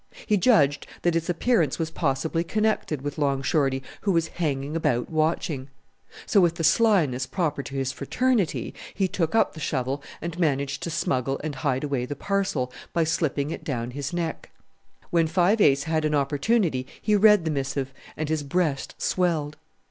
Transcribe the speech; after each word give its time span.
He 0.25 0.35
judged 0.35 0.87
that 1.03 1.15
its 1.15 1.29
appearance 1.29 1.77
was 1.77 1.91
possibly 1.91 2.43
connected 2.43 3.03
with 3.03 3.19
Long 3.19 3.43
Shorty, 3.43 3.83
who 4.01 4.11
was 4.11 4.29
hanging 4.29 4.75
about 4.75 5.11
watching. 5.11 5.69
So, 6.25 6.41
with 6.41 6.55
the 6.55 6.63
slyness 6.63 7.27
proper 7.27 7.61
to 7.61 7.75
his 7.75 7.91
fraternity, 7.91 8.73
he 8.95 9.07
took 9.07 9.35
up 9.35 9.53
the 9.53 9.59
shovel 9.59 10.01
and 10.19 10.39
managed 10.39 10.81
to 10.81 10.89
smuggle 10.89 11.39
and 11.43 11.53
hide 11.53 11.83
away 11.83 12.07
the 12.07 12.15
parcel 12.15 12.73
by 12.93 13.03
slipping 13.03 13.51
it 13.51 13.63
down 13.63 13.91
his 13.91 14.11
neck. 14.11 14.49
When 15.11 15.27
Five 15.27 15.61
Ace 15.61 15.83
had 15.83 16.03
an 16.03 16.15
opportunity 16.15 16.87
he 16.99 17.15
read 17.15 17.45
the 17.45 17.51
missive, 17.51 17.93
and 18.17 18.27
his 18.27 18.41
breast 18.41 18.95
swelled. 18.97 19.55